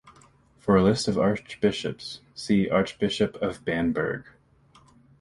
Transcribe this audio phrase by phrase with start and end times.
[0.57, 4.25] For a list of archbishops, see Archbishop of Bamberg.